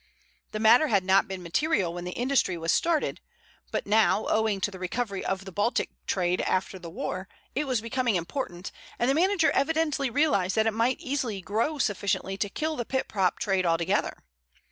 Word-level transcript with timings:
The 0.51 0.59
matter 0.59 0.87
had 0.87 1.03
not 1.03 1.27
been 1.27 1.43
material 1.43 1.93
when 1.93 2.05
the 2.05 2.11
industry 2.13 2.57
was 2.57 2.71
started, 2.73 3.21
but 3.69 3.85
now, 3.85 4.25
owing 4.29 4.59
to 4.61 4.71
the 4.71 4.79
recovery 4.79 5.23
of 5.23 5.45
the 5.45 5.51
Baltic 5.51 5.91
trade 6.07 6.41
after 6.41 6.79
the 6.79 6.89
war, 6.89 7.27
it 7.53 7.65
was 7.67 7.81
becoming 7.81 8.15
important, 8.15 8.71
and 8.97 9.07
the 9.07 9.13
manager 9.13 9.51
evidently 9.51 10.09
realized 10.09 10.55
that 10.55 10.65
it 10.65 10.73
might 10.73 10.99
easily 11.01 11.39
grow 11.39 11.77
sufficiently 11.77 12.35
to 12.35 12.49
kill 12.49 12.75
the 12.77 12.83
pit 12.83 13.07
prop 13.07 13.37
trade 13.37 13.63
altogether. 13.63 14.17